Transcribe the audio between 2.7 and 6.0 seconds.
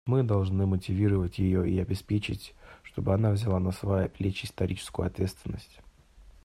чтобы она взяла на свои плечи историческую ответственность.